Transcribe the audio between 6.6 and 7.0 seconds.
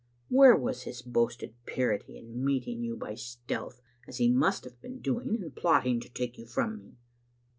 me?"